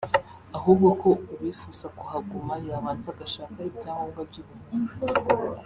[0.57, 4.95] ahubwo ko uwifuza kuhaguma yabanza agashaka ibyangombwa by’ubuhunzi